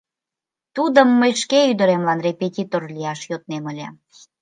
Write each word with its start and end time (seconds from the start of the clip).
—Тудым 0.75 1.09
мый 1.19 1.33
шке 1.41 1.59
ӱдыремлан 1.71 2.19
репетитор 2.25 2.83
лияш 2.95 3.19
йоднем 3.29 3.63
ыле. 3.71 3.87